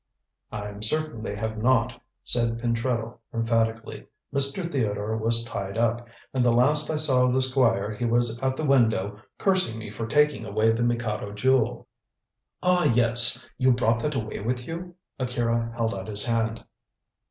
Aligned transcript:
"I'm 0.51 0.81
certain 0.81 1.21
they 1.21 1.35
have 1.35 1.59
not," 1.59 2.01
said 2.23 2.57
Pentreddle 2.57 3.19
emphatically. 3.31 4.07
"Mr. 4.33 4.65
Theodore 4.67 5.15
was 5.15 5.43
tied 5.43 5.77
up, 5.77 6.07
and 6.33 6.43
the 6.43 6.51
last 6.51 6.89
I 6.89 6.95
saw 6.95 7.27
of 7.27 7.35
the 7.35 7.41
Squire 7.43 7.93
he 7.93 8.05
was 8.05 8.39
at 8.39 8.57
the 8.57 8.65
window 8.65 9.19
cursing 9.37 9.77
me 9.77 9.91
for 9.91 10.07
taking 10.07 10.43
away 10.43 10.71
the 10.71 10.81
Mikado 10.81 11.31
Jewel." 11.33 11.87
"Ah, 12.63 12.85
yes! 12.85 13.47
You 13.59 13.73
brought 13.73 14.01
that 14.01 14.15
away 14.15 14.39
with 14.39 14.65
you!" 14.67 14.95
Akira 15.19 15.71
held 15.77 15.93
out 15.93 16.07
his 16.07 16.25
hand. 16.25 16.65